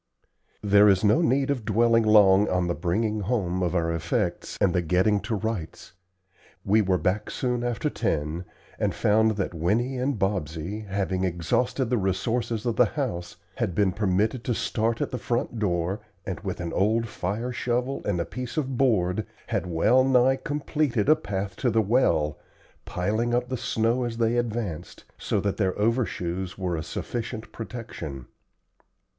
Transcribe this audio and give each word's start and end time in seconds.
There 0.63 0.89
is 0.89 1.03
no 1.03 1.21
need 1.21 1.51
of 1.51 1.63
dwelling 1.63 2.01
long 2.01 2.49
on 2.49 2.65
the 2.65 2.73
bringing 2.73 3.19
home 3.19 3.61
of 3.61 3.75
our 3.75 3.93
effects 3.93 4.57
and 4.59 4.73
the 4.73 4.81
getting 4.81 5.19
to 5.19 5.35
rights. 5.35 5.93
We 6.65 6.81
were 6.81 6.97
back 6.97 7.29
soon 7.29 7.63
after 7.63 7.87
ten, 7.87 8.45
and 8.79 8.95
found 8.95 9.37
that 9.37 9.53
Winnie 9.53 9.99
and 9.99 10.17
Bobsey, 10.17 10.87
having 10.87 11.23
exhausted 11.23 11.91
the 11.91 11.99
resources 11.99 12.65
of 12.65 12.77
the 12.77 12.87
house, 12.97 13.35
had 13.57 13.75
been 13.75 13.91
permitted 13.91 14.43
to 14.45 14.55
start 14.55 15.01
at 15.01 15.11
the 15.11 15.19
front 15.19 15.59
door, 15.59 15.99
and, 16.25 16.39
with 16.39 16.59
an 16.59 16.73
old 16.73 17.07
fire 17.07 17.51
shovel 17.51 18.01
and 18.03 18.19
a 18.19 18.25
piece 18.25 18.57
of 18.57 18.79
board, 18.79 19.27
had 19.49 19.67
well 19.67 20.03
nigh 20.03 20.35
completed 20.37 21.09
a 21.09 21.15
path 21.15 21.55
to 21.57 21.69
the 21.69 21.79
well, 21.79 22.39
piling 22.85 23.35
up 23.35 23.49
the 23.49 23.55
snow 23.55 24.03
as 24.05 24.17
they 24.17 24.35
advanced, 24.37 25.03
so 25.19 25.39
that 25.39 25.57
their 25.57 25.77
overshoes 25.77 26.57
were 26.57 26.75
a 26.75 26.81
sufficient 26.81 27.51
protection. 27.51 28.25